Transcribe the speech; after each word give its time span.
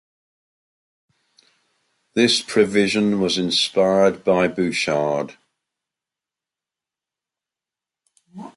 This 2.15 2.41
provision 2.41 3.21
was 3.21 3.37
inspired 3.37 4.23
by 4.23 4.47
Bouchard. 4.47 5.37